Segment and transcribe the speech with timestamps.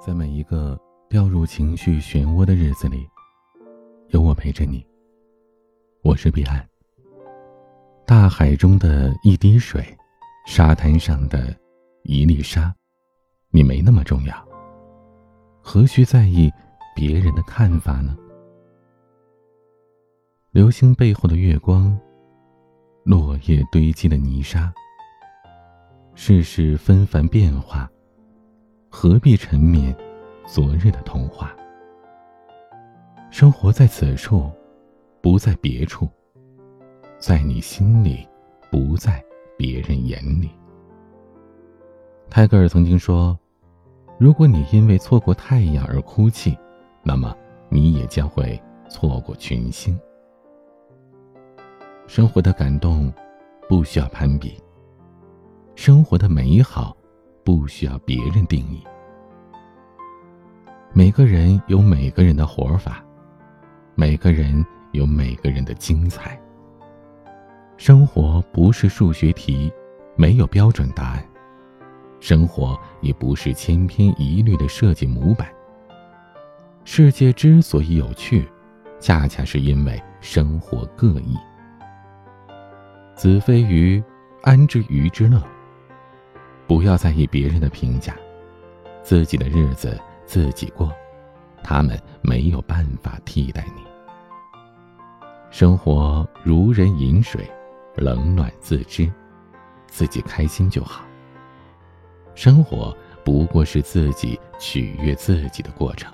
[0.00, 0.80] 在每一个
[1.10, 3.06] 掉入情绪漩涡的日子里，
[4.08, 4.82] 有我陪着你。
[6.02, 6.66] 我是彼岸。
[8.06, 9.84] 大海中的一滴水，
[10.46, 11.54] 沙滩上的
[12.04, 12.74] 一粒沙，
[13.50, 14.34] 你没那么重要。
[15.60, 16.50] 何须在意
[16.96, 18.16] 别人的看法呢？
[20.50, 21.94] 流星背后的月光，
[23.04, 24.72] 落叶堆积的泥沙，
[26.14, 27.86] 世事纷繁变化。
[28.92, 29.94] 何必沉湎
[30.44, 31.56] 昨日的童话？
[33.30, 34.50] 生活在此处，
[35.22, 36.08] 不在别处，
[37.16, 38.26] 在你心里，
[38.68, 39.24] 不在
[39.56, 40.50] 别人眼里。
[42.28, 43.38] 泰戈尔曾经说
[44.18, 46.58] ：“如果你因为错过太阳而哭泣，
[47.04, 47.34] 那么
[47.68, 49.98] 你也将会错过群星。”
[52.08, 53.10] 生活的感动
[53.68, 54.60] 不需要攀比，
[55.76, 56.96] 生活的美好。
[57.44, 58.82] 不需要别人定义。
[60.92, 63.04] 每个人有每个人的活法，
[63.94, 66.40] 每个人有每个人的精彩。
[67.76, 69.72] 生活不是数学题，
[70.16, 71.22] 没有标准答案；
[72.20, 75.48] 生活也不是千篇一律的设计模板。
[76.84, 78.48] 世界之所以有趣，
[78.98, 81.36] 恰恰是因为生活各异。
[83.14, 84.02] 子非鱼，
[84.42, 85.42] 安知鱼之乐？
[86.70, 88.14] 不要在意别人的评价，
[89.02, 90.88] 自己的日子自己过，
[91.64, 93.82] 他们没有办法替代你。
[95.50, 97.44] 生活如人饮水，
[97.96, 99.12] 冷暖自知，
[99.88, 101.04] 自己开心就好。
[102.36, 106.08] 生活不过是自己取悦自己的过程。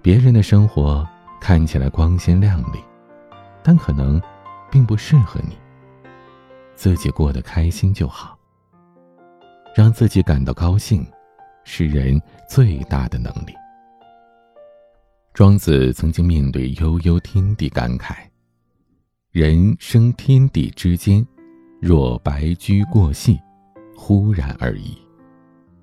[0.00, 1.06] 别人的生活
[1.38, 2.82] 看起来光鲜亮丽，
[3.62, 4.18] 但可能
[4.70, 5.58] 并不适合你。
[6.74, 8.38] 自己过得开心就好。
[9.74, 11.06] 让自己感到高兴，
[11.64, 13.54] 是人最大的能力。
[15.32, 18.16] 庄子曾经面对悠悠天地感慨
[19.32, 21.26] ：“人生天地之间，
[21.80, 23.40] 若白驹过隙，
[23.96, 24.98] 忽然而已。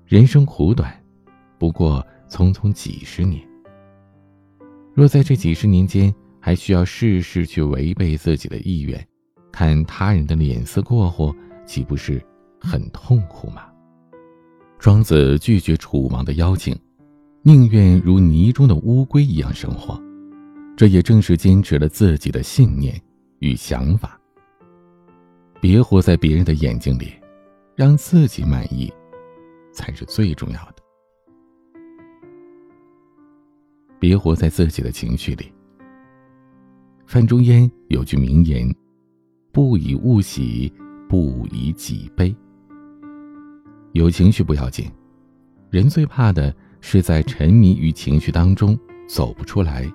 [0.06, 0.96] 人生苦短，
[1.58, 3.42] 不过匆匆几十年。
[4.94, 9.04] 若在这几十年间还需要事事去违背自己的意愿，
[9.50, 11.34] 看他人的脸色过活，
[11.66, 12.24] 岂不是
[12.60, 13.66] 很痛苦吗？”
[14.80, 16.74] 庄子拒绝楚王的邀请，
[17.42, 20.00] 宁愿如泥中的乌龟一样生活，
[20.74, 22.98] 这也正是坚持了自己的信念
[23.40, 24.18] 与想法。
[25.60, 27.12] 别活在别人的眼睛里，
[27.76, 28.90] 让自己满意，
[29.70, 30.76] 才是最重要的。
[33.98, 35.52] 别活在自己的情绪里。
[37.04, 38.66] 范仲淹有句名言
[39.52, 40.72] ：“不以物喜，
[41.06, 42.34] 不以己悲。”
[43.92, 44.88] 有情绪不要紧，
[45.70, 48.78] 人最怕的是在沉迷于情绪当中
[49.08, 49.90] 走不出来。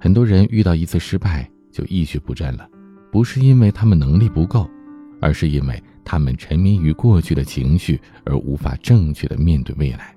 [0.00, 2.68] 很多人遇到一次失败就一蹶不振了，
[3.12, 4.68] 不是因为他们能力不够，
[5.20, 10.12] 而是因为他们沉迷于过去的情绪而无法正确的面对未来。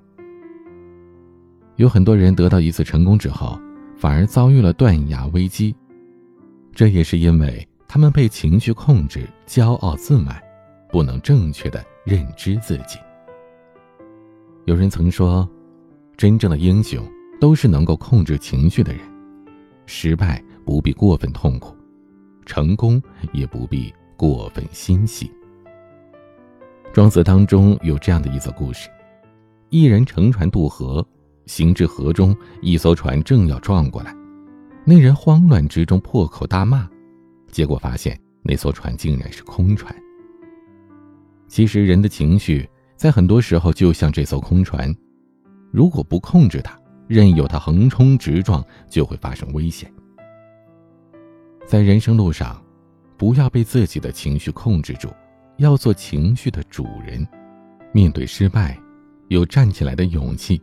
[1.76, 3.56] 有很多人得到一次成功之后，
[3.96, 5.72] 反而遭遇了断崖危机，
[6.72, 10.42] 这也是因为他们被情绪控制，骄傲自满。
[10.96, 12.98] 不能正确的认知自己。
[14.64, 15.46] 有人曾说，
[16.16, 17.06] 真正的英雄
[17.38, 19.02] 都是能够控制情绪的人。
[19.84, 21.76] 失败不必过分痛苦，
[22.46, 22.98] 成功
[23.34, 25.30] 也不必过分欣喜。
[26.94, 28.88] 庄子当中有这样的一则故事：
[29.68, 31.06] 一人乘船渡河，
[31.44, 34.16] 行至河中，一艘船正要撞过来，
[34.86, 36.88] 那人慌乱之中破口大骂，
[37.52, 39.94] 结果发现那艘船竟然是空船。
[41.48, 44.94] 其实，人的情绪在很多时候就像这艘空船，
[45.70, 49.90] 如果不控制它，任由它横冲直撞，就会发生危险。
[51.66, 52.62] 在人生路上，
[53.16, 55.08] 不要被自己的情绪控制住，
[55.56, 57.26] 要做情绪的主人。
[57.92, 58.78] 面对失败，
[59.28, 60.60] 有站起来的勇气；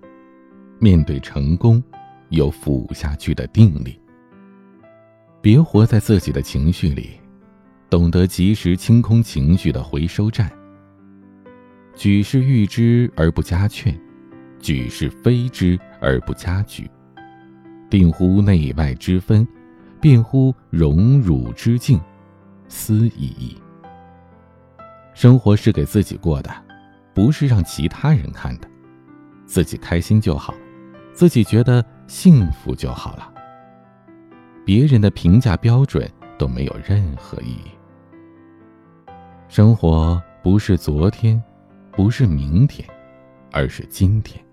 [0.79, 1.83] 面对成功，
[2.29, 3.99] 有俯下去的定力。
[5.41, 7.11] 别活在自己的情绪里，
[7.89, 10.51] 懂得及时清空情绪的回收站。
[11.95, 13.97] 举世誉之而不加劝，
[14.59, 16.87] 举世非之而不加沮。
[17.89, 19.47] 定乎内外之分，
[20.01, 22.01] 辨乎荣辱之境，
[22.67, 23.55] 思已矣。
[25.13, 26.51] 生活是给自己过的，
[27.13, 28.67] 不是让其他人看的。
[29.45, 30.53] 自己开心就好，
[31.13, 33.31] 自己觉得幸福就好了。
[34.65, 37.71] 别人的评价标准都没有任何意义。
[39.47, 41.41] 生活不是昨天。
[41.95, 42.87] 不是明天，
[43.51, 44.43] 而是今天。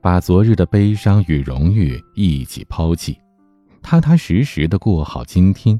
[0.00, 3.18] 把昨日的悲伤与荣誉一起抛弃，
[3.82, 5.78] 踏踏实实的过好今天，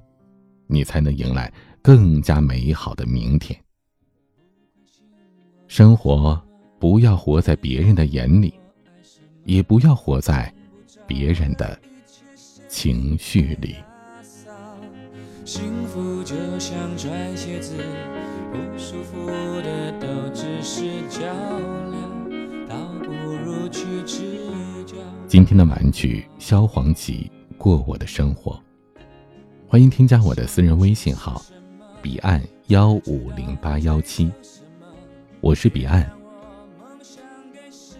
[0.67, 3.59] 你才能迎来更加美好的明天。
[5.69, 6.41] 生活
[6.79, 8.53] 不要活在别人的眼里，
[9.45, 10.53] 也不要活在
[11.07, 11.81] 别人的
[12.69, 13.77] 情绪里。
[15.55, 17.75] 幸福就像穿鞋子，
[18.51, 19.27] 不舒服
[19.61, 21.21] 的都只是较
[21.91, 24.23] 量，倒不如去吃
[24.87, 24.95] 饺。
[25.29, 28.59] 今天的玩具萧煌奇过我的生活，
[29.69, 31.43] 欢迎添加我的私人微信号
[32.01, 34.33] 彼岸幺五零八幺七，
[35.43, 36.11] 我是彼岸，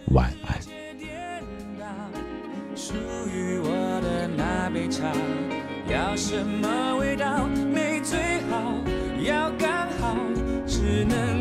[0.07, 0.59] 晚安。
[2.75, 2.95] 属
[3.31, 5.03] 于我的那杯茶。
[5.91, 7.22] 要什么味道？
[11.03, 11.32] Amen.